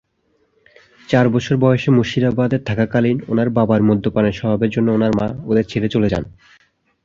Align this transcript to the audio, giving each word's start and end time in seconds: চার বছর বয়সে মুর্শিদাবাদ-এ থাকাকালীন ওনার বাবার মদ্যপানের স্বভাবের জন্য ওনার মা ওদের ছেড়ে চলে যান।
চার 1.09 1.25
বছর 1.29 1.55
বয়সে 1.57 1.89
মুর্শিদাবাদ-এ 1.91 2.59
থাকাকালীন 2.65 3.17
ওনার 3.27 3.49
বাবার 3.49 3.81
মদ্যপানের 3.81 4.37
স্বভাবের 4.39 4.69
জন্য 4.69 4.87
ওনার 4.91 5.11
মা 5.15 5.27
ওদের 5.45 5.65
ছেড়ে 5.67 5.87
চলে 5.89 6.07
যান। 6.09 6.23